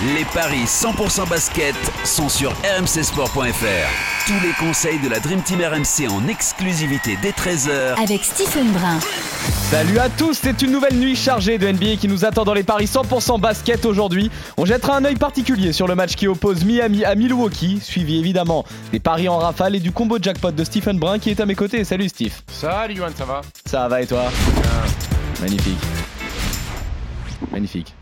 Les 0.00 0.24
paris 0.26 0.62
100% 0.64 1.28
basket 1.28 1.74
sont 2.04 2.28
sur 2.28 2.52
rmcsport.fr. 2.52 4.28
Tous 4.28 4.46
les 4.46 4.52
conseils 4.52 5.00
de 5.00 5.08
la 5.08 5.18
Dream 5.18 5.42
Team 5.42 5.60
RMC 5.60 6.08
en 6.08 6.28
exclusivité 6.28 7.18
dès 7.20 7.32
13h 7.32 8.00
avec 8.00 8.22
Stephen 8.22 8.70
Brun. 8.70 9.00
Salut 9.70 9.98
à 9.98 10.08
tous, 10.08 10.38
c'est 10.40 10.62
une 10.62 10.70
nouvelle 10.70 10.94
nuit 10.94 11.16
chargée 11.16 11.58
de 11.58 11.66
NBA 11.66 11.96
qui 11.96 12.06
nous 12.06 12.24
attend 12.24 12.44
dans 12.44 12.54
les 12.54 12.62
paris 12.62 12.84
100% 12.84 13.40
basket 13.40 13.84
aujourd'hui. 13.86 14.30
On 14.56 14.64
jettera 14.64 14.98
un 14.98 15.04
œil 15.04 15.16
particulier 15.16 15.72
sur 15.72 15.88
le 15.88 15.96
match 15.96 16.14
qui 16.14 16.28
oppose 16.28 16.64
Miami 16.64 17.04
à 17.04 17.16
Milwaukee, 17.16 17.80
suivi 17.82 18.20
évidemment 18.20 18.64
des 18.92 19.00
paris 19.00 19.28
en 19.28 19.38
rafale 19.38 19.74
et 19.74 19.80
du 19.80 19.90
combo 19.90 20.18
jackpot 20.22 20.52
de 20.52 20.62
Stephen 20.62 21.00
Brun 21.00 21.18
qui 21.18 21.30
est 21.30 21.40
à 21.40 21.46
mes 21.46 21.56
côtés. 21.56 21.82
Salut 21.82 22.08
Steve. 22.08 22.34
Salut 22.52 22.94
Yohan, 22.94 23.10
ça 23.18 23.24
va? 23.24 23.40
Ça 23.66 23.88
va 23.88 24.00
et 24.00 24.06
toi? 24.06 24.30
Magnifique. 25.40 25.80
Magnifique. 27.50 27.94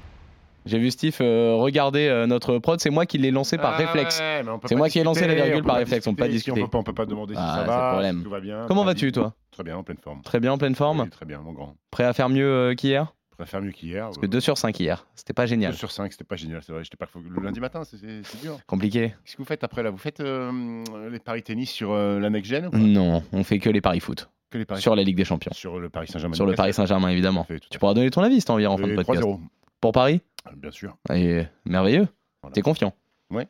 J'ai 0.66 0.78
vu 0.78 0.90
Steve 0.90 1.16
euh, 1.20 1.54
regarder 1.54 2.08
euh, 2.08 2.26
notre 2.26 2.58
prod, 2.58 2.80
c'est 2.80 2.90
moi 2.90 3.06
qui 3.06 3.18
l'ai 3.18 3.30
lancé 3.30 3.56
par 3.56 3.74
Ah 3.74 3.76
réflexe. 3.76 4.18
ouais, 4.20 4.42
C'est 4.66 4.74
moi 4.74 4.88
qui 4.88 4.98
ai 4.98 5.04
lancé 5.04 5.26
la 5.26 5.34
virgule 5.34 5.62
par 5.62 5.76
réflexe, 5.76 6.06
on 6.06 6.14
peut 6.14 6.24
pas 6.24 6.28
discuter. 6.28 6.62
On 6.62 6.68
peut 6.68 6.78
on 6.78 6.82
peut 6.82 6.92
pas 6.92 7.06
demander 7.06 7.34
si 7.34 7.40
Ah, 7.42 7.58
ça 7.60 7.64
va, 7.64 7.90
problème. 7.92 8.18
si 8.18 8.24
tout 8.24 8.30
va 8.30 8.40
bien. 8.40 8.64
Comment 8.66 8.84
vas-tu 8.84 9.12
toi 9.12 9.34
Très 9.52 9.62
bien, 9.64 9.76
en 9.76 9.82
pleine 9.84 9.98
forme. 9.98 10.20
Très 10.22 10.40
bien, 10.40 10.52
en 10.52 10.58
pleine 10.58 10.74
forme 10.74 11.00
Oui, 11.02 11.10
très 11.10 11.24
bien, 11.24 11.38
mon 11.40 11.52
grand. 11.52 11.76
Prêt 11.90 12.04
à 12.04 12.12
faire 12.12 12.28
mieux 12.28 12.46
euh, 12.46 12.74
qu'hier 12.74 13.14
Prêt 13.30 13.44
à 13.44 13.46
faire 13.46 13.62
mieux 13.62 13.70
qu'hier. 13.70 14.04
Parce 14.06 14.18
que 14.18 14.26
2 14.26 14.40
sur 14.40 14.58
5 14.58 14.78
hier, 14.80 15.06
c'était 15.14 15.32
pas 15.32 15.46
génial. 15.46 15.70
2 15.72 15.76
sur 15.78 15.90
5, 15.92 16.10
c'était 16.12 16.24
pas 16.24 16.36
génial, 16.36 16.62
c'est 16.62 16.72
vrai. 16.72 16.82
Pas 16.98 17.06
le 17.14 17.42
lundi 17.44 17.60
matin, 17.60 17.82
c'est 17.84 17.96
dur. 18.42 18.58
Compliqué 18.66 19.14
Qu'est-ce 19.24 19.36
que 19.36 19.42
vous 19.42 19.46
faites 19.46 19.62
après 19.62 19.82
là? 19.82 19.90
Vous 19.90 19.98
faites 19.98 20.20
les 20.20 21.18
paris 21.20 21.42
tennis 21.42 21.70
sur 21.70 21.94
la 21.94 22.28
next 22.30 22.50
gen 22.50 22.66
ou 22.72 22.76
Non, 22.76 23.22
on 23.32 23.44
fait 23.44 23.58
que 23.58 23.70
les 23.70 23.80
paris 23.80 24.00
foot. 24.00 24.28
Que 24.50 24.58
les 24.58 24.64
paris 24.64 24.80
Sur 24.80 24.94
la 24.94 25.02
Ligue 25.02 25.16
des 25.16 25.24
Champions. 25.24 25.50
sur 25.52 25.78
le 25.80 25.88
Paris 25.90 26.06
Saint-Germain. 26.06 26.34
Sur 26.36 26.46
le 26.46 26.54
Paris 26.54 26.72
Saint-Germain, 26.72 27.08
évidemment. 27.08 27.46
Tu 27.70 27.78
pourras 27.78 27.94
donner 27.94 28.10
ton 28.10 28.22
avis 28.22 28.40
si 28.40 28.46
t'as 28.46 28.52
envie 28.52 28.66
en 28.66 28.76
fin 28.78 28.86
de 28.86 28.94
podcast. 28.94 29.22
3-0, 29.22 29.40
Pour 29.80 29.92
Paris 29.92 30.20
bien 30.54 30.70
sûr. 30.70 30.96
Et 31.12 31.42
merveilleux. 31.64 32.06
Voilà. 32.42 32.54
T'es 32.54 32.62
confiant 32.62 32.92
Ouais. 33.30 33.48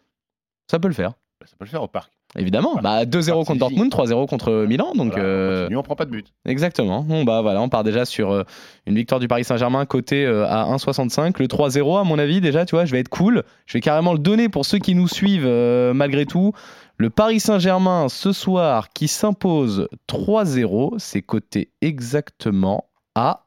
Ça 0.71 0.79
peut 0.79 0.89
le 0.89 0.95
faire. 0.95 1.11
Bah, 1.41 1.47
Ça 1.47 1.57
peut 1.59 1.65
le 1.65 1.71
faire 1.71 1.83
au 1.83 1.89
parc. 1.89 2.11
Évidemment. 2.37 2.73
Voilà. 2.73 3.05
Bah 3.05 3.19
2-0 3.19 3.45
contre 3.45 3.59
Dortmund, 3.61 3.91
3-0 3.93 4.27
contre 4.27 4.65
Milan. 4.67 4.93
Donc 4.95 5.13
Voilà, 5.13 5.25
on 5.25 5.27
euh, 5.27 5.61
continue, 5.63 5.77
on 5.77 5.83
prend 5.83 5.97
pas 5.97 6.05
de 6.05 6.11
but. 6.11 6.33
exactement. 6.45 7.03
Bon 7.03 7.25
bah 7.25 7.41
voilà, 7.41 7.63
on 7.63 7.69
part 7.69 7.85
déjà 7.85 8.05
sur 8.05 8.31
euh, 8.33 8.43
une 8.87 8.95
victoire 8.97 9.21
du 9.21 9.29
Paris 9.29 9.45
Saint-Germain 9.45 9.87
côté 9.87 10.25
euh, 10.25 10.47
à 10.47 10.65
1,65. 10.75 11.39
Le 11.39 11.47
3-0 11.47 12.01
à 12.01 12.05
mon 12.05 12.19
avis 12.19 12.41
déjà, 12.41 12.65
tu 12.67 12.75
vois, 12.75 12.85
je 12.85 12.93
vais 12.93 13.01
être 13.01 13.09
cool. 13.09 13.43
Je 13.67 13.75
vais 13.75 13.81
carrément 13.81 14.13
le 14.13 14.19
donner 14.19 14.49
pour 14.49 14.67
ceux 14.67 14.79
qui 14.79 14.95
nous 14.95 15.09
suivent 15.09 15.47
euh, 15.47 15.95
malgré 15.95 16.27
tout. 16.27 16.53
Le 16.99 17.11
Paris 17.11 17.41
Saint-Germain 17.41 18.09
ce 18.09 18.33
soir 18.33 18.89
qui 18.91 19.07
s'impose 19.07 19.89
3-0, 20.09 20.95
c'est 20.99 21.23
coté 21.23 21.71
exactement 21.81 22.89
à 23.15 23.45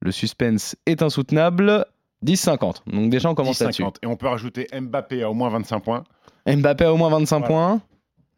le 0.00 0.12
suspense 0.12 0.76
est 0.86 1.02
insoutenable 1.02 1.84
10-50. 2.24 2.82
Donc 2.86 3.10
déjà 3.10 3.30
on 3.30 3.34
commence 3.34 3.60
là-dessus. 3.60 3.82
10-50. 3.82 3.96
Et 4.02 4.06
on 4.06 4.16
peut 4.16 4.28
rajouter 4.28 4.66
Mbappé 4.72 5.22
à 5.22 5.30
au 5.30 5.34
moins 5.34 5.48
25 5.50 5.80
points. 5.80 6.04
Mbappé 6.46 6.84
a 6.84 6.92
au 6.92 6.96
moins 6.96 7.10
25 7.10 7.38
Voilà. 7.38 7.46
points. 7.48 7.80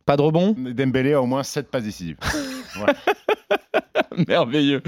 Pas 0.07 0.17
de 0.17 0.23
rebond? 0.23 0.55
Dembélé 0.59 1.13
a 1.13 1.23
au 1.23 1.27
moins 1.27 1.43
7 1.43 1.71
passes 1.71 1.85
décisives. 1.85 2.17
Merveilleux. 4.29 4.83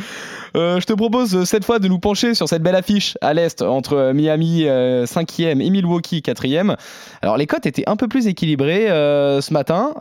Euh, 0.57 0.81
je 0.81 0.87
te 0.87 0.93
propose 0.93 1.35
euh, 1.35 1.45
cette 1.45 1.65
fois 1.65 1.79
de 1.79 1.89
nous 1.89 1.99
pencher 1.99 2.35
sur 2.35 2.49
cette 2.49 2.63
belle 2.63 2.75
affiche 2.75 3.17
à 3.21 3.33
l'Est 3.35 3.63
entre 3.63 3.95
euh, 3.95 4.13
Miami 4.13 4.65
euh, 4.67 5.07
5e 5.07 5.63
et 5.63 5.71
Milwaukee 5.71 6.21
4e. 6.21 6.77
Alors 7.23 7.37
les 7.37 7.47
cotes 7.47 7.67
étaient 7.67 7.89
un 7.89 7.97
peu 7.97 8.09
plus 8.09 8.27
équilibrées 8.27 8.87
ce 8.89 9.53
matin. 9.53 9.95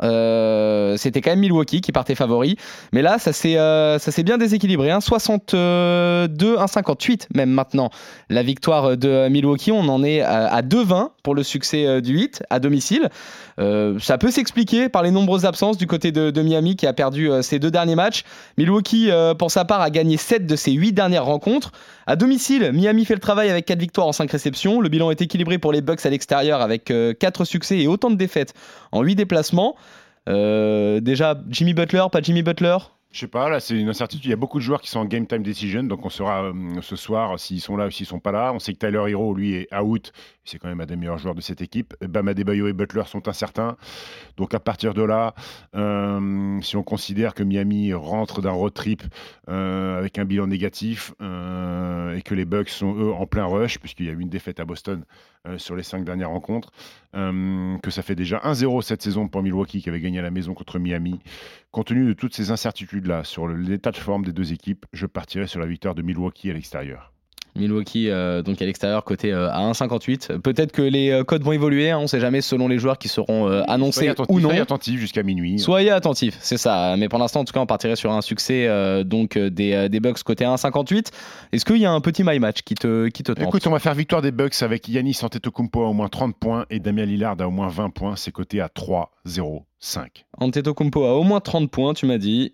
C'était 0.97 1.21
quand 1.21 1.31
même 1.31 1.39
Milwaukee 1.39 1.81
qui 1.81 1.91
partait 1.91 2.15
favori. 2.15 2.57
Mais 2.93 3.01
là, 3.01 3.19
ça 3.19 3.31
s'est 3.31 4.23
bien 4.23 4.37
déséquilibré. 4.37 4.91
Hein. 4.91 5.01
62, 5.01 6.27
1,58 6.57 7.27
même 7.33 7.51
maintenant. 7.51 7.89
La 8.29 8.43
victoire 8.43 8.97
de 8.97 9.27
Milwaukee, 9.29 9.71
on 9.71 9.87
en 9.87 10.03
est 10.03 10.21
à, 10.21 10.47
à 10.47 10.61
2,20 10.61 11.09
pour 11.23 11.35
le 11.35 11.43
succès 11.43 12.01
du 12.01 12.13
8 12.13 12.43
à 12.49 12.59
domicile. 12.59 13.09
Ça 13.57 14.17
peut 14.17 14.31
s'expliquer 14.31 14.89
par 14.89 15.03
les 15.03 15.11
nombreuses 15.11 15.45
absences 15.45 15.77
du 15.77 15.87
côté 15.87 16.11
de, 16.11 16.31
de 16.31 16.41
Miami 16.41 16.75
qui 16.75 16.87
a 16.87 16.93
perdu 16.93 17.29
ses 17.41 17.59
deux 17.59 17.71
derniers 17.71 17.95
matchs. 17.95 18.23
Milwaukee, 18.57 19.10
pour 19.37 19.51
sa 19.51 19.65
part, 19.65 19.81
a 19.81 19.89
gagné 19.89 20.17
7 20.17 20.45
de 20.45 20.55
ses 20.55 20.71
8 20.71 20.93
dernières 20.93 21.25
rencontres. 21.25 21.71
À 22.07 22.15
domicile, 22.15 22.71
Miami 22.73 23.05
fait 23.05 23.13
le 23.13 23.19
travail 23.19 23.49
avec 23.49 23.65
4 23.65 23.79
victoires 23.79 24.07
en 24.07 24.11
5 24.11 24.31
réceptions. 24.31 24.81
Le 24.81 24.89
bilan 24.89 25.11
est 25.11 25.21
équilibré 25.21 25.57
pour 25.57 25.71
les 25.71 25.81
Bucks 25.81 26.05
à 26.05 26.09
l'extérieur 26.09 26.61
avec 26.61 26.91
4 27.19 27.45
succès 27.45 27.79
et 27.79 27.87
autant 27.87 28.09
de 28.09 28.15
défaites 28.15 28.53
en 28.91 29.01
8 29.01 29.15
déplacements. 29.15 29.75
Euh, 30.29 30.99
déjà, 30.99 31.41
Jimmy 31.49 31.73
Butler, 31.73 32.05
pas 32.11 32.21
Jimmy 32.21 32.43
Butler? 32.43 32.77
Je 33.11 33.19
sais 33.19 33.27
pas, 33.27 33.49
là 33.49 33.59
c'est 33.59 33.77
une 33.77 33.89
incertitude. 33.89 34.25
Il 34.25 34.29
y 34.29 34.33
a 34.33 34.37
beaucoup 34.37 34.59
de 34.59 34.63
joueurs 34.63 34.79
qui 34.79 34.89
sont 34.89 34.99
en 34.99 35.05
game 35.05 35.27
time 35.27 35.43
decision, 35.43 35.83
donc 35.83 36.05
on 36.05 36.09
saura 36.09 36.43
euh, 36.43 36.53
ce 36.81 36.95
soir 36.95 37.37
s'ils 37.37 37.59
sont 37.59 37.75
là 37.75 37.87
ou 37.87 37.91
s'ils 37.91 38.05
sont 38.05 38.21
pas 38.21 38.31
là. 38.31 38.53
On 38.53 38.59
sait 38.59 38.73
que 38.73 38.79
Tyler 38.79 39.03
Hero, 39.11 39.33
lui, 39.33 39.53
est 39.55 39.75
out. 39.75 40.13
C'est 40.45 40.59
quand 40.59 40.69
même 40.69 40.79
un 40.79 40.85
des 40.85 40.95
meilleurs 40.95 41.17
joueurs 41.17 41.35
de 41.35 41.41
cette 41.41 41.61
équipe. 41.61 41.93
Bam 42.01 42.29
Adebayo 42.29 42.69
et 42.69 42.73
Butler 42.73 43.03
sont 43.07 43.27
incertains. 43.27 43.75
Donc 44.37 44.53
à 44.53 44.61
partir 44.61 44.93
de 44.93 45.03
là, 45.03 45.35
euh, 45.75 46.61
si 46.61 46.77
on 46.77 46.83
considère 46.83 47.33
que 47.33 47.43
Miami 47.43 47.93
rentre 47.93 48.41
d'un 48.41 48.51
road 48.51 48.73
trip 48.73 49.03
euh, 49.49 49.99
avec 49.99 50.17
un 50.17 50.23
bilan 50.23 50.47
négatif 50.47 51.13
euh, 52.11 52.17
et 52.17 52.21
que 52.21 52.35
les 52.35 52.45
Bucks 52.45 52.69
sont 52.69 52.95
eux 52.95 53.11
en 53.11 53.25
plein 53.25 53.45
rush, 53.45 53.79
puisqu'il 53.79 54.05
y 54.05 54.09
a 54.09 54.13
eu 54.13 54.19
une 54.19 54.29
défaite 54.29 54.59
à 54.59 54.65
Boston 54.65 55.03
euh, 55.47 55.57
sur 55.57 55.75
les 55.75 55.83
cinq 55.83 56.03
dernières 56.03 56.29
rencontres, 56.29 56.71
euh, 57.15 57.77
que 57.79 57.91
ça 57.91 58.01
fait 58.01 58.15
déjà 58.15 58.39
1-0 58.39 58.81
cette 58.81 59.01
saison 59.01 59.27
pour 59.27 59.43
Milwaukee 59.43 59.81
qui 59.81 59.89
avait 59.89 60.01
gagné 60.01 60.19
à 60.19 60.23
la 60.23 60.31
maison 60.31 60.53
contre 60.53 60.79
Miami. 60.79 61.19
Compte 61.71 61.87
tenu 61.87 62.05
de 62.05 62.13
toutes 62.13 62.35
ces 62.35 62.51
incertitudes-là 62.51 63.23
sur 63.23 63.47
l'état 63.47 63.91
de 63.91 63.97
forme 63.97 64.25
des 64.25 64.33
deux 64.33 64.53
équipes, 64.53 64.85
je 64.93 65.05
partirai 65.05 65.47
sur 65.47 65.59
la 65.59 65.65
victoire 65.65 65.95
de 65.95 66.01
Milwaukee 66.01 66.49
à 66.49 66.53
l'extérieur. 66.53 67.11
Milwaukee, 67.55 68.09
euh, 68.09 68.41
donc 68.41 68.61
à 68.61 68.65
l'extérieur, 68.65 69.03
côté 69.03 69.31
euh, 69.31 69.51
à 69.51 69.59
1,58. 69.71 70.39
Peut-être 70.39 70.71
que 70.71 70.81
les 70.81 71.11
euh, 71.11 71.23
codes 71.23 71.43
vont 71.43 71.51
évoluer, 71.51 71.91
hein, 71.91 71.97
on 71.97 72.03
ne 72.03 72.07
sait 72.07 72.19
jamais 72.19 72.41
selon 72.41 72.67
les 72.67 72.79
joueurs 72.79 72.97
qui 72.97 73.07
seront 73.07 73.47
annoncés 73.67 74.13
Soyez 74.15 74.29
ou 74.29 74.39
non. 74.39 74.49
soyez 74.49 74.61
attentifs 74.61 74.99
jusqu'à 74.99 75.23
minuit. 75.23 75.59
Soyez 75.59 75.91
attentifs, 75.91 76.37
c'est 76.41 76.57
ça. 76.57 76.95
Mais 76.97 77.09
pour 77.09 77.19
l'instant, 77.19 77.41
en 77.41 77.45
tout 77.45 77.53
cas, 77.53 77.59
on 77.59 77.65
partirait 77.65 77.95
sur 77.95 78.11
un 78.11 78.21
succès 78.21 78.69
donc 79.03 79.37
des, 79.37 79.89
des 79.89 79.99
Bucks 79.99 80.23
côté 80.23 80.45
1,58. 80.45 81.07
Est-ce 81.51 81.65
qu'il 81.65 81.77
y 81.77 81.85
a 81.85 81.91
un 81.91 82.01
petit 82.01 82.23
my 82.23 82.39
match 82.39 82.61
qui 82.61 82.75
te, 82.75 83.07
qui 83.09 83.23
te 83.23 83.31
tente? 83.31 83.47
Écoute, 83.47 83.67
on 83.67 83.71
va 83.71 83.79
faire 83.79 83.93
victoire 83.93 84.21
des 84.21 84.31
Bucks 84.31 84.61
avec 84.61 84.87
Yanis 84.87 85.19
Antetokounmpo 85.21 85.83
à 85.83 85.87
au 85.87 85.93
moins 85.93 86.09
30 86.09 86.35
points 86.37 86.65
et 86.69 86.79
Damien 86.79 87.05
Lillard 87.05 87.35
à 87.39 87.47
au 87.47 87.51
moins 87.51 87.67
20 87.67 87.89
points. 87.89 88.15
C'est 88.15 88.31
coté 88.31 88.61
à 88.61 88.67
3-0-5. 88.67 89.61
Antetokounmpo 90.37 91.03
a 91.03 91.15
au 91.15 91.23
moins 91.23 91.39
30 91.39 91.69
points, 91.69 91.93
tu 91.93 92.05
m'as 92.05 92.17
dit. 92.17 92.53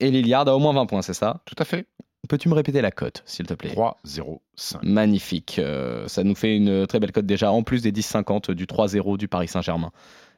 Et 0.00 0.10
Lillard 0.10 0.48
a 0.48 0.54
au 0.54 0.58
moins 0.58 0.72
20 0.72 0.86
points, 0.86 1.02
c'est 1.02 1.14
ça? 1.14 1.40
Tout 1.44 1.56
à 1.58 1.64
fait. 1.64 1.86
Peux-tu 2.28 2.48
me 2.48 2.54
répéter 2.54 2.80
la 2.82 2.90
cote, 2.90 3.22
s'il 3.24 3.46
te 3.46 3.54
plaît? 3.54 3.74
3-0-5. 3.74 4.78
Magnifique. 4.82 5.58
Euh, 5.58 6.06
ça 6.08 6.24
nous 6.24 6.34
fait 6.34 6.56
une 6.56 6.86
très 6.86 7.00
belle 7.00 7.12
cote 7.12 7.26
déjà, 7.26 7.50
en 7.50 7.62
plus 7.62 7.82
des 7.82 7.92
10,50 7.92 8.52
du 8.52 8.66
3-0 8.66 9.16
du 9.16 9.28
Paris 9.28 9.48
Saint-Germain. 9.48 9.90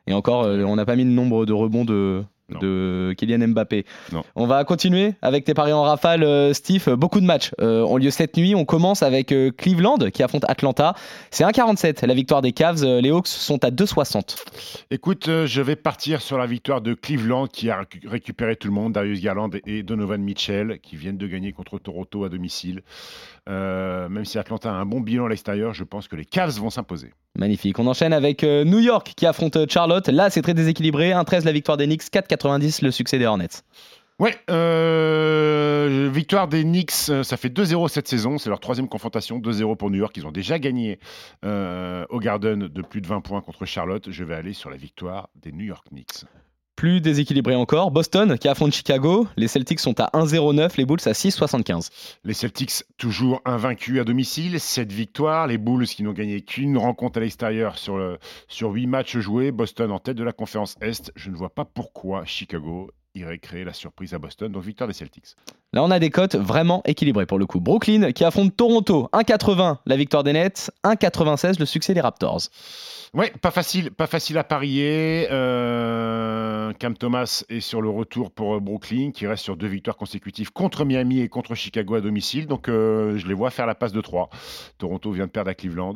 Et 0.07 0.13
encore, 0.13 0.45
euh, 0.45 0.63
on 0.63 0.77
n'a 0.77 0.87
pas 0.87 0.97
mis 0.97 1.05
le 1.05 1.11
nombre 1.11 1.47
de 1.47 1.53
rebonds 1.53 1.85
de, 1.85 2.25
Non. 2.51 2.59
de 2.61 3.15
Kylian 3.17 3.49
Mbappé. 3.49 3.85
Non. 4.13 4.23
On 4.35 4.47
va 4.47 4.65
continuer 4.65 5.15
avec 5.23 5.45
tes 5.45 5.55
paris 5.55 5.73
en 5.73 5.83
rafale, 5.83 6.23
euh, 6.23 6.53
Steve. 6.53 6.91
Beaucoup 6.95 7.21
de 7.21 7.27
matchs 7.27 7.53
euh, 7.61 7.83
ont 7.85 7.97
lieu 7.97 8.11
cette 8.11 8.37
nuit. 8.37 8.55
On 8.55 8.65
commence 8.65 9.03
avec 9.03 9.33
euh, 9.33 9.51
Cleveland 9.51 9.99
qui 10.13 10.23
affronte 10.23 10.45
Atlanta. 10.49 10.95
C'est 11.31 11.45
1,47 11.45 12.07
la 12.07 12.15
victoire 12.15 12.43
des 12.43 12.53
Cavs. 12.53 12.85
Les 12.85 13.11
Hawks 13.11 13.29
sont 13.29 13.65
à 13.65 13.71
2,60. 13.71 14.37
Écoute, 14.91 15.27
je 15.47 15.63
vais 15.63 15.77
partir 15.77 16.21
sur 16.23 16.39
la 16.39 16.47
victoire 16.47 16.81
de 16.81 16.95
Cleveland 16.95 17.47
qui 17.47 17.71
a 17.71 17.83
récu- 17.83 18.07
récupéré 18.09 18.57
tout 18.57 18.69
le 18.69 18.75
monde, 18.75 18.93
Darius 18.93 19.21
Garland 19.21 19.51
et 19.67 19.83
Donovan 19.83 20.21
Mitchell, 20.23 20.79
qui 20.83 20.97
viennent 20.97 21.19
de 21.19 21.27
gagner 21.27 21.53
contre 21.53 21.79
Toronto 21.79 22.25
à 22.25 22.29
domicile. 22.29 22.83
Euh, 23.49 24.09
même 24.09 24.25
si 24.25 24.39
Atlanta 24.39 24.71
a 24.71 24.75
un 24.75 24.85
bon 24.87 25.01
bilan 25.01 25.27
à 25.27 25.29
l'extérieur, 25.29 25.73
je 25.75 25.85
pense 25.85 26.09
que 26.09 26.17
les 26.17 26.25
Cavs 26.25 26.53
vont 26.59 26.71
s'imposer. 26.71 27.13
Magnifique. 27.39 27.79
On 27.79 27.87
enchaîne 27.87 28.13
avec 28.13 28.43
New 28.43 28.81
York 28.81 29.13
qui 29.17 29.25
affronte 29.25 29.57
Charlotte. 29.71 30.09
Là, 30.09 30.31
c'est 30.31 30.43
très 30.43 30.53
déséquilibré. 30.55 31.11
1,13 31.13 31.45
la 31.45 31.53
victoire 31.53 31.77
des 31.77 31.87
Knicks, 31.87 32.11
4,90 32.41 32.85
le 32.85 32.91
succès 32.91 33.19
des 33.19 33.27
Hornets. 33.27 33.63
Ouais, 34.19 34.37
euh, 34.51 36.11
victoire 36.13 36.47
des 36.47 36.63
Knicks, 36.63 36.93
euh, 37.09 37.23
ça 37.23 37.39
fait 37.39 37.49
2-0 37.49 37.89
cette 37.89 38.07
saison, 38.07 38.37
c'est 38.37 38.51
leur 38.51 38.61
troisième 38.61 38.87
confrontation, 38.87 39.39
2-0 39.39 39.77
pour 39.77 39.91
New 39.91 39.97
York, 39.97 40.15
ils 40.19 40.27
ont 40.27 40.31
déjà 40.31 40.59
gagné 40.59 40.99
euh, 41.43 42.05
au 42.11 42.21
Garden 42.21 42.69
de 42.69 42.83
plus 42.83 43.01
de 43.01 43.07
20 43.07 43.23
points 43.23 43.41
contre 43.41 43.65
Charlotte, 43.65 44.11
je 44.11 44.25
vais 44.25 44.35
aller 44.35 44.53
sur 44.53 44.69
la 44.69 44.77
victoire 44.77 45.31
des 45.37 45.53
New 45.53 45.65
York 45.65 45.87
Knicks. 45.91 46.27
Plus 46.81 47.03
déséquilibré 47.03 47.55
encore, 47.55 47.91
Boston 47.91 48.39
qui 48.39 48.49
affronte 48.49 48.73
Chicago. 48.73 49.29
Les 49.37 49.49
Celtics 49.49 49.81
sont 49.81 50.01
à 50.01 50.09
1,09, 50.15 50.79
les 50.79 50.87
Bulls 50.87 50.97
à 51.05 51.13
6,75. 51.13 51.91
Les 52.25 52.33
Celtics 52.33 52.73
toujours 52.97 53.43
invaincus 53.45 54.01
à 54.01 54.05
domicile, 54.05 54.59
7 54.59 54.91
victoires, 54.91 55.47
les 55.47 55.59
Bulls 55.59 55.85
qui 55.85 56.03
n'ont 56.03 56.15
gagné 56.15 56.41
qu'une 56.41 56.79
rencontre 56.79 57.19
à 57.19 57.21
l'extérieur 57.21 57.77
sur, 57.77 57.99
le- 57.99 58.17
sur 58.49 58.71
8 58.71 58.87
matchs 58.87 59.19
joués, 59.19 59.53
Boston 59.53 59.91
en 59.93 59.99
tête 59.99 60.17
de 60.17 60.25
la 60.25 60.33
conférence 60.33 60.77
Est, 60.81 61.13
je 61.17 61.29
ne 61.29 61.37
vois 61.37 61.51
pas 61.55 61.67
pourquoi 61.67 62.25
Chicago 62.25 62.91
irait 63.21 63.39
créer 63.39 63.65
la 63.65 63.73
surprise 63.73 64.15
à 64.15 64.19
Boston, 64.19 64.51
donc 64.53 64.63
victoire 64.63 64.89
des 64.89 64.95
Celtics. 64.95 65.37
Là, 65.73 65.85
on 65.85 65.91
a 65.91 65.99
des 65.99 66.11
cotes 66.11 66.37
vraiment 66.37 66.83
équilibrées 66.85 67.27
pour 67.27 67.39
le 67.39 67.47
coup. 67.47 67.61
Brooklyn 67.61 68.13
qui 68.13 68.25
affronte 68.25 68.57
Toronto, 68.57 69.09
1,80 69.13 69.79
la 69.87 69.97
victoire 69.97 70.25
des 70.25 70.33
Nets, 70.33 70.71
1,96 70.85 71.61
le 71.61 71.67
succès 71.67 71.95
des 71.95 72.01
Raptors. 72.01 72.49
Ouais, 73.13 73.33
pas 73.43 73.51
facile, 73.51 73.91
pas 73.91 74.07
facile 74.07 74.39
à 74.39 74.45
parier. 74.45 75.27
Euh, 75.33 76.73
Cam 76.75 76.97
Thomas 76.97 77.45
est 77.49 77.61
sur 77.61 77.83
le 77.83 77.89
retour 77.89 78.31
pour 78.31 78.55
euh, 78.55 78.61
Brooklyn, 78.61 79.11
qui 79.11 79.27
reste 79.27 79.43
sur 79.43 79.57
deux 79.57 79.67
victoires 79.67 79.97
consécutives 79.97 80.53
contre 80.53 80.85
Miami 80.85 81.21
et 81.21 81.29
contre 81.29 81.57
Chicago 81.57 81.97
à 81.97 82.01
domicile. 82.01 82.47
Donc, 82.47 82.69
euh, 82.69 83.19
je 83.19 83.27
les 83.27 83.35
vois 83.35 83.51
faire 83.51 83.67
la 83.67 83.75
passe 83.75 83.93
de 83.93 84.01
3. 84.01 84.31
Toronto 84.79 85.11
vient 85.11 85.27
de 85.27 85.33
perdre 85.33 85.51
à 85.51 85.55
Cleveland. 85.55 85.95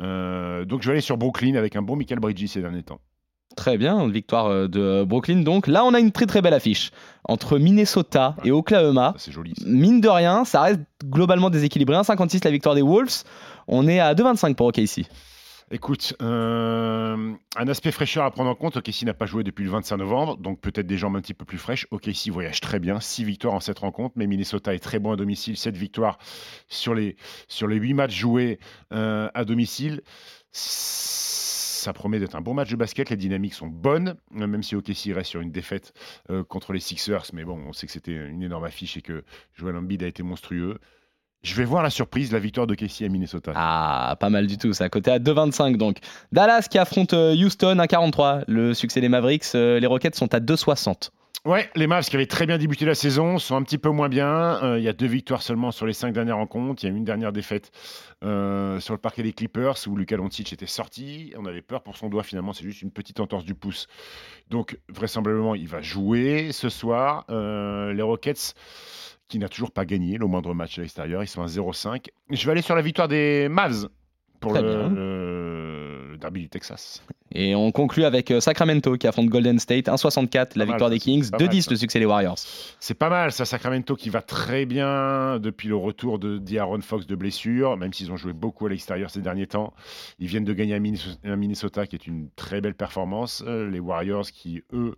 Euh, 0.00 0.66
donc, 0.66 0.82
je 0.82 0.88
vais 0.88 0.92
aller 0.92 1.00
sur 1.00 1.16
Brooklyn 1.16 1.54
avec 1.54 1.76
un 1.76 1.82
bon 1.82 1.96
Michael 1.96 2.20
Bridges 2.20 2.46
ces 2.46 2.60
derniers 2.60 2.82
temps. 2.82 3.00
Très 3.56 3.76
bien, 3.76 4.08
victoire 4.08 4.46
euh, 4.46 4.68
de 4.68 5.04
Brooklyn. 5.04 5.42
Donc 5.42 5.66
là, 5.66 5.84
on 5.84 5.92
a 5.92 6.00
une 6.00 6.12
très 6.12 6.26
très 6.26 6.40
belle 6.40 6.54
affiche 6.54 6.90
entre 7.24 7.58
Minnesota 7.58 8.36
et 8.44 8.52
Oklahoma. 8.52 9.14
C'est 9.18 9.32
joli. 9.32 9.54
ça. 9.56 9.64
Mine 9.66 10.00
de 10.00 10.08
rien, 10.08 10.44
ça 10.44 10.62
reste 10.62 10.80
globalement 11.04 11.50
déséquilibré. 11.50 11.96
1,56 11.96 12.44
la 12.44 12.50
victoire 12.50 12.74
des 12.74 12.82
Wolves. 12.82 13.24
On 13.68 13.88
est 13.88 14.00
à 14.00 14.14
2,25 14.14 14.54
pour 14.54 14.68
OKC. 14.68 15.06
Écoute, 15.72 16.14
euh, 16.20 17.32
un 17.56 17.68
aspect 17.68 17.92
fraîcheur 17.92 18.24
à 18.24 18.30
prendre 18.32 18.50
en 18.50 18.56
compte. 18.56 18.76
OKC 18.76 19.04
n'a 19.04 19.14
pas 19.14 19.26
joué 19.26 19.44
depuis 19.44 19.64
le 19.64 19.70
25 19.70 19.98
novembre, 19.98 20.36
donc 20.36 20.60
peut-être 20.60 20.88
des 20.88 20.98
jambes 20.98 21.14
un 21.14 21.20
petit 21.20 21.34
peu 21.34 21.44
plus 21.44 21.58
fraîches. 21.58 21.86
OKC 21.92 22.30
voyage 22.30 22.60
très 22.60 22.80
bien, 22.80 22.98
6 22.98 23.22
victoires 23.22 23.54
en 23.54 23.60
7 23.60 23.78
rencontres, 23.78 24.14
mais 24.16 24.26
Minnesota 24.26 24.74
est 24.74 24.80
très 24.80 24.98
bon 24.98 25.12
à 25.12 25.16
domicile, 25.16 25.56
7 25.56 25.76
victoires 25.76 26.18
sur 26.68 26.92
les, 26.92 27.16
sur 27.46 27.68
les 27.68 27.76
8 27.76 27.94
matchs 27.94 28.16
joués 28.16 28.58
euh, 28.92 29.28
à 29.32 29.44
domicile. 29.44 30.02
Ça 31.80 31.94
promet 31.94 32.18
d'être 32.18 32.36
un 32.36 32.42
bon 32.42 32.52
match 32.52 32.70
de 32.70 32.76
basket, 32.76 33.08
les 33.08 33.16
dynamiques 33.16 33.54
sont 33.54 33.66
bonnes, 33.66 34.14
euh, 34.36 34.46
même 34.46 34.62
si 34.62 34.76
OKC 34.76 35.14
reste 35.14 35.30
sur 35.30 35.40
une 35.40 35.50
défaite 35.50 35.94
euh, 36.28 36.44
contre 36.44 36.74
les 36.74 36.80
Sixers, 36.80 37.24
mais 37.32 37.42
bon, 37.42 37.58
on 37.66 37.72
sait 37.72 37.86
que 37.86 37.92
c'était 37.92 38.14
une 38.14 38.42
énorme 38.42 38.64
affiche 38.64 38.98
et 38.98 39.00
que 39.00 39.24
Joel 39.54 39.76
Embiid 39.76 40.02
a 40.02 40.06
été 40.06 40.22
monstrueux. 40.22 40.76
Je 41.42 41.54
vais 41.54 41.64
voir 41.64 41.82
la 41.82 41.88
surprise, 41.88 42.32
la 42.32 42.38
victoire 42.38 42.66
de 42.66 42.74
à 42.74 43.08
Minnesota. 43.08 43.52
Ah, 43.54 44.14
pas 44.20 44.28
mal 44.28 44.46
du 44.46 44.58
tout. 44.58 44.72
À 44.78 44.90
côté 44.90 45.10
à 45.10 45.18
2,25 45.18 45.78
donc. 45.78 45.96
Dallas 46.32 46.68
qui 46.70 46.76
affronte 46.76 47.14
euh, 47.14 47.34
Houston 47.34 47.78
à 47.78 47.86
43. 47.86 48.42
Le 48.46 48.74
succès 48.74 49.00
des 49.00 49.08
Mavericks. 49.08 49.54
les 49.54 49.86
Rockets 49.86 50.16
sont 50.16 50.34
à 50.34 50.40
2,60. 50.40 51.08
Ouais, 51.46 51.70
les 51.74 51.86
Mavs 51.86 52.04
qui 52.04 52.16
avaient 52.16 52.26
très 52.26 52.44
bien 52.44 52.58
débuté 52.58 52.84
la 52.84 52.94
saison 52.94 53.38
sont 53.38 53.56
un 53.56 53.62
petit 53.62 53.78
peu 53.78 53.88
moins 53.88 54.10
bien. 54.10 54.62
Euh, 54.62 54.78
Il 54.78 54.84
y 54.84 54.88
a 54.88 54.92
deux 54.92 55.06
victoires 55.06 55.40
seulement 55.40 55.70
sur 55.70 55.86
les 55.86 55.94
cinq 55.94 56.12
dernières 56.12 56.36
rencontres. 56.36 56.84
Il 56.84 56.90
y 56.90 56.92
a 56.92 56.94
une 56.94 57.04
dernière 57.04 57.32
défaite 57.32 57.70
euh, 58.22 58.78
sur 58.78 58.92
le 58.92 58.98
parquet 58.98 59.22
des 59.22 59.32
Clippers 59.32 59.76
où 59.86 59.96
Luka 59.96 60.18
Doncic 60.18 60.52
était 60.52 60.66
sorti. 60.66 61.32
On 61.38 61.46
avait 61.46 61.62
peur 61.62 61.82
pour 61.82 61.96
son 61.96 62.10
doigt. 62.10 62.24
Finalement, 62.24 62.52
c'est 62.52 62.64
juste 62.64 62.82
une 62.82 62.90
petite 62.90 63.20
entorse 63.20 63.46
du 63.46 63.54
pouce. 63.54 63.86
Donc, 64.50 64.78
vraisemblablement, 64.90 65.54
il 65.54 65.66
va 65.66 65.80
jouer 65.80 66.52
ce 66.52 66.68
soir. 66.68 67.24
Euh, 67.30 67.94
les 67.94 68.02
Rockets 68.02 68.54
qui 69.28 69.38
n'a 69.38 69.48
toujours 69.48 69.70
pas 69.70 69.86
gagné 69.86 70.18
le 70.18 70.26
moindre 70.26 70.52
match 70.52 70.78
à 70.78 70.82
l'extérieur. 70.82 71.22
Ils 71.22 71.28
sont 71.28 71.42
à 71.42 71.46
0-5. 71.46 72.08
Je 72.28 72.44
vais 72.44 72.52
aller 72.52 72.62
sur 72.62 72.74
la 72.74 72.82
victoire 72.82 73.08
des 73.08 73.48
Mavs 73.48 73.88
pour 74.40 74.52
le 74.52 76.16
derby 76.18 76.42
du 76.42 76.48
Texas. 76.50 77.02
Et 77.32 77.54
on 77.54 77.70
conclut 77.70 78.04
avec 78.04 78.30
euh, 78.30 78.40
Sacramento 78.40 78.96
qui 78.96 79.06
affronte 79.06 79.28
Golden 79.28 79.58
State. 79.58 79.86
1,64 79.86 80.58
la 80.58 80.64
victoire 80.64 80.90
des 80.90 80.98
Kings. 80.98 81.30
pas 81.30 81.38
mal, 81.38 81.48
2,10 81.48 81.62
ça. 81.62 81.70
le 81.70 81.76
succès 81.76 81.98
des 82.00 82.06
Warriors. 82.06 82.38
C'est 82.80 82.94
pas 82.94 83.08
mal, 83.08 83.30
ça, 83.30 83.44
Sacramento 83.44 83.94
qui 83.94 84.10
va 84.10 84.20
très 84.20 84.66
bien 84.66 85.38
depuis 85.38 85.68
le 85.68 85.76
retour 85.76 86.18
de 86.18 86.38
d'Aaron 86.38 86.80
Fox 86.80 87.06
de 87.06 87.14
blessure, 87.14 87.76
même 87.76 87.92
s'ils 87.92 88.10
ont 88.10 88.16
joué 88.16 88.32
beaucoup 88.32 88.66
à 88.66 88.70
l'extérieur 88.70 89.10
ces 89.10 89.20
derniers 89.20 89.46
temps. 89.46 89.72
Ils 90.18 90.26
viennent 90.26 90.44
de 90.44 90.52
gagner 90.52 90.74
à 90.74 91.36
Minnesota, 91.36 91.86
qui 91.86 91.96
est 91.96 92.06
une 92.06 92.28
très 92.34 92.60
belle 92.60 92.74
performance. 92.74 93.44
Euh, 93.46 93.70
les 93.70 93.80
Warriors 93.80 94.30
qui, 94.30 94.62
eux, 94.72 94.96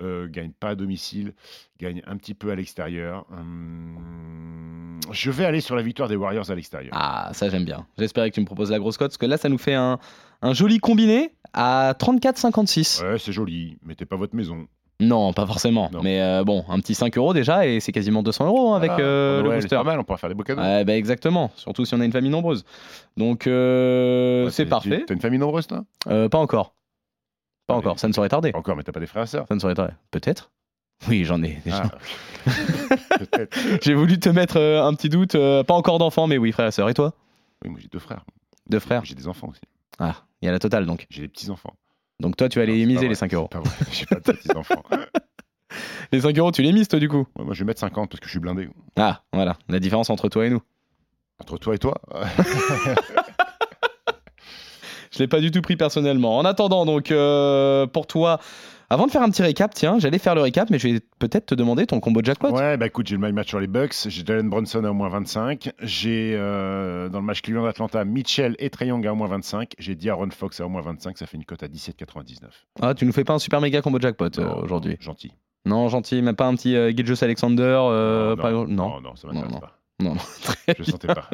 euh, 0.00 0.28
gagnent 0.28 0.52
pas 0.52 0.70
à 0.70 0.74
domicile, 0.74 1.32
gagnent 1.80 2.02
un 2.06 2.16
petit 2.16 2.34
peu 2.34 2.50
à 2.50 2.54
l'extérieur. 2.54 3.24
Hum, 3.30 5.00
je 5.10 5.30
vais 5.30 5.44
aller 5.44 5.60
sur 5.60 5.76
la 5.76 5.82
victoire 5.82 6.08
des 6.08 6.16
Warriors 6.16 6.50
à 6.50 6.54
l'extérieur. 6.54 6.92
Ah, 6.94 7.30
ça 7.32 7.48
j'aime 7.48 7.64
bien. 7.64 7.86
J'espérais 7.98 8.30
que 8.30 8.34
tu 8.34 8.40
me 8.40 8.46
proposes 8.46 8.70
la 8.70 8.78
grosse 8.78 8.96
cote 8.96 9.08
parce 9.08 9.18
que 9.18 9.26
là, 9.26 9.36
ça 9.36 9.48
nous 9.48 9.58
fait 9.58 9.74
un, 9.74 9.98
un 10.42 10.54
joli 10.54 10.78
combiné 10.78 11.32
à 11.52 11.94
34,56. 11.98 13.02
Ouais, 13.02 13.18
c'est 13.18 13.32
joli, 13.32 13.76
mettez 13.84 14.04
pas 14.06 14.16
votre 14.16 14.34
maison. 14.34 14.66
Non, 15.00 15.32
pas 15.32 15.46
forcément. 15.46 15.90
Non. 15.92 16.00
Mais 16.02 16.20
euh, 16.22 16.44
bon, 16.44 16.64
un 16.68 16.78
petit 16.78 16.94
5 16.94 17.16
euros 17.18 17.34
déjà 17.34 17.66
et 17.66 17.80
c'est 17.80 17.90
quasiment 17.90 18.22
200 18.22 18.46
euros 18.46 18.72
hein, 18.72 18.76
avec 18.76 18.90
Voilà, 18.92 19.04
euh, 19.04 19.40
pour 19.40 19.48
le 19.50 19.54
booster. 19.56 19.68
C'est 19.70 19.76
pas 19.76 19.82
mal, 19.82 19.98
on 19.98 20.04
pourra 20.04 20.18
faire 20.18 20.28
des 20.28 20.34
beaux 20.36 20.44
cadeaux. 20.44 20.60
Ouais, 20.62 20.84
bah 20.84 20.94
exactement, 20.96 21.50
surtout 21.56 21.84
si 21.84 21.94
on 21.94 22.00
a 22.00 22.04
une 22.04 22.12
famille 22.12 22.30
nombreuse. 22.30 22.64
Donc 23.16 23.46
euh, 23.48 24.44
Ouais, 24.44 24.50
c'est 24.52 24.66
parfait. 24.66 25.02
T'as 25.06 25.14
une 25.14 25.20
famille 25.20 25.40
nombreuse, 25.40 25.66
toi? 25.66 25.84
Euh, 26.08 26.28
pas 26.28 26.38
encore. 26.38 26.74
Pas 27.66 27.74
Ouais, 27.74 27.80
encore, 27.80 27.98
ça 27.98 28.06
ne 28.06 28.12
saurait 28.12 28.28
tarder. 28.28 28.52
Pas 28.52 28.58
encore, 28.58 28.76
mais 28.76 28.84
t'as 28.84 28.92
pas 28.92 29.00
des 29.00 29.06
frères 29.06 29.24
et 29.24 29.26
sœurs? 29.26 29.46
Ça 29.48 29.54
ne 29.54 29.60
saurait 29.60 29.74
tarder. 29.74 29.94
Peut-être 30.12 30.52
Oui, 31.08 31.24
j'en 31.24 31.42
ai 31.42 31.58
déjà. 31.64 31.82
Ah. 32.46 32.50
J'ai 33.82 33.94
voulu 33.94 34.20
te 34.20 34.28
mettre 34.28 34.56
un 34.58 34.94
petit 34.94 35.08
doute. 35.08 35.32
pas 35.32 35.74
encore 35.74 35.98
d'enfants, 35.98 36.28
mais 36.28 36.38
oui, 36.38 36.52
frère 36.52 36.68
et 36.68 36.72
sœur. 36.72 36.88
Et 36.88 36.94
toi? 36.94 37.12
Oui, 37.64 37.70
moi 37.70 37.80
j'ai 37.82 37.88
deux 37.88 37.98
frères. 37.98 38.24
Deux 38.68 38.78
frères 38.80 39.04
J'ai 39.04 39.14
des 39.16 39.26
enfants 39.26 39.48
aussi. 39.48 39.60
Ah, 40.04 40.16
il 40.40 40.46
y 40.46 40.48
a 40.48 40.52
la 40.52 40.58
totale 40.58 40.84
donc. 40.86 41.06
J'ai 41.10 41.22
des 41.22 41.28
petits-enfants. 41.28 41.74
Donc 42.18 42.36
toi, 42.36 42.48
tu 42.48 42.58
vas 42.58 42.66
Non, 42.66 42.72
pas 42.72 42.86
miser 42.86 43.08
les 43.08 43.14
5 43.14 43.32
euros. 43.34 43.48
c'est 43.52 43.58
Pas 43.58 43.68
vrai, 43.68 43.76
j'ai 43.92 44.06
pas 44.06 44.16
de 44.16 44.20
petits-enfants. 44.32 44.82
Les 46.12 46.20
5 46.20 46.36
euros, 46.38 46.50
tu 46.52 46.62
les 46.62 46.72
mises 46.72 46.88
toi 46.88 46.98
du 46.98 47.08
coup? 47.08 47.26
Ouais, 47.38 47.44
moi 47.44 47.54
je 47.54 47.60
vais 47.60 47.64
mettre 47.66 47.80
50 47.80 48.10
parce 48.10 48.18
que 48.20 48.26
je 48.26 48.30
suis 48.32 48.40
blindé. 48.40 48.68
Ah, 48.96 49.22
voilà, 49.32 49.56
la 49.68 49.78
différence 49.78 50.10
entre 50.10 50.28
toi 50.28 50.44
et 50.46 50.50
nous. 50.50 50.60
Entre 51.38 51.56
toi 51.58 51.74
et 51.74 51.78
toi 51.78 52.00
Je 55.12 55.18
l'ai 55.18 55.28
pas 55.28 55.40
du 55.40 55.50
tout 55.50 55.60
pris 55.60 55.76
personnellement. 55.76 56.38
En 56.38 56.44
attendant, 56.46 56.86
donc, 56.86 57.10
euh, 57.10 57.86
pour 57.86 58.06
toi, 58.06 58.40
avant 58.92 59.06
de 59.06 59.10
faire 59.10 59.22
un 59.22 59.30
petit 59.30 59.42
récap, 59.42 59.72
tiens, 59.72 59.98
j'allais 59.98 60.18
faire 60.18 60.34
le 60.34 60.42
récap, 60.42 60.68
mais 60.68 60.78
je 60.78 60.86
vais 60.88 61.00
peut-être 61.18 61.46
te 61.46 61.54
demander 61.54 61.86
ton 61.86 61.98
combo 61.98 62.20
jackpot. 62.22 62.50
Ouais, 62.50 62.76
bah 62.76 62.86
écoute, 62.86 63.06
j'ai 63.06 63.16
le 63.16 63.26
my 63.26 63.32
match 63.32 63.48
sur 63.48 63.58
les 63.58 63.66
Bucks. 63.66 63.94
J'ai 64.06 64.22
Jalen 64.24 64.50
Brunson 64.50 64.84
à 64.84 64.90
au 64.90 64.94
moins 64.94 65.08
25. 65.08 65.70
J'ai 65.80 66.34
euh, 66.36 67.08
dans 67.08 67.20
le 67.20 67.24
match 67.24 67.40
Cleveland-Atlanta, 67.40 68.04
Mitchell 68.04 68.54
et 68.58 68.70
Young 68.84 69.06
à 69.06 69.12
au 69.12 69.16
moins 69.16 69.28
25. 69.28 69.72
J'ai 69.78 69.94
D'Aaron 69.94 70.28
Fox 70.30 70.60
à 70.60 70.66
au 70.66 70.68
moins 70.68 70.82
25. 70.82 71.16
Ça 71.16 71.26
fait 71.26 71.38
une 71.38 71.44
cote 71.46 71.62
à 71.62 71.68
17,99. 71.68 72.40
Ah, 72.82 72.92
tu 72.94 73.06
nous 73.06 73.12
fais 73.12 73.24
pas 73.24 73.32
un 73.32 73.38
super 73.38 73.62
méga 73.62 73.80
combo 73.80 73.98
jackpot 73.98 74.26
euh, 74.38 74.44
Non, 74.44 74.58
aujourd'hui. 74.58 74.98
Gentil. 75.00 75.32
Non, 75.64 75.88
gentil, 75.88 76.20
même 76.20 76.36
pas 76.36 76.46
un 76.46 76.54
petit 76.54 76.76
euh, 76.76 76.90
Gilgeous 76.94 77.22
Alexander. 77.24 77.62
euh, 77.62 78.36
non, 78.36 78.42
pas- 78.42 78.50
non, 78.52 78.66
non. 78.66 79.00
non, 79.00 79.16
ça 79.16 79.28
Non, 79.28 79.34
m'intéresse 79.34 79.52
non. 79.54 79.60
pas. 79.60 79.78
Non, 80.02 80.14
non. 80.14 80.20
Très 80.42 80.74
Je 80.78 80.82
le 80.82 80.84
sentais 80.84 81.08
pas. 81.08 81.28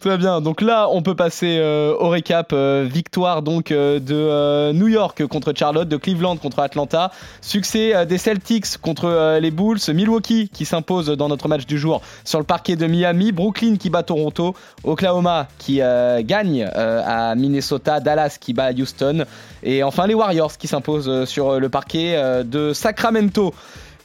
Très 0.00 0.18
bien. 0.18 0.40
Donc 0.40 0.60
là, 0.60 0.88
on 0.90 1.02
peut 1.02 1.14
passer 1.14 1.58
euh, 1.58 1.94
au 1.98 2.08
récap. 2.08 2.52
Euh, 2.52 2.86
victoire 2.88 3.42
donc 3.42 3.70
euh, 3.70 4.00
de 4.00 4.14
euh, 4.14 4.72
New 4.72 4.88
York 4.88 5.26
contre 5.26 5.52
Charlotte, 5.56 5.88
de 5.88 5.96
Cleveland 5.96 6.36
contre 6.36 6.58
Atlanta. 6.58 7.12
Succès 7.40 8.06
des 8.06 8.18
Celtics 8.18 8.78
contre 8.78 9.38
les 9.40 9.50
Bulls. 9.50 9.78
Milwaukee 9.88 10.48
qui 10.52 10.64
s'impose 10.64 11.06
dans 11.06 11.28
notre 11.28 11.48
match 11.48 11.66
du 11.66 11.78
jour 11.78 12.02
sur 12.24 12.38
le 12.38 12.44
parquet 12.44 12.76
de 12.76 12.86
Miami. 12.86 13.32
Brooklyn 13.32 13.76
qui 13.76 13.90
bat 13.90 14.02
Toronto. 14.02 14.54
Oklahoma 14.84 15.48
qui 15.58 15.76
gagne 15.76 16.64
à 16.64 17.34
Minnesota. 17.34 18.00
Dallas 18.00 18.36
qui 18.40 18.52
bat 18.52 18.72
Houston. 18.72 19.24
Et 19.62 19.82
enfin 19.82 20.06
les 20.06 20.14
Warriors 20.14 20.56
qui 20.56 20.66
s'imposent 20.66 21.24
sur 21.24 21.60
le 21.60 21.68
parquet 21.68 22.42
de 22.44 22.72
Sacramento. 22.72 23.54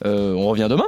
On 0.04 0.48
revient 0.48 0.68
demain. 0.70 0.88